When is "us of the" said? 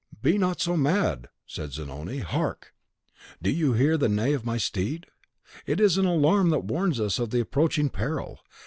6.99-7.39